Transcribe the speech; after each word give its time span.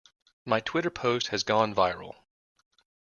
My 0.45 0.61
Twitter 0.61 0.89
post 0.89 1.27
has 1.27 1.43
gone 1.43 1.75
viral. 1.75 2.15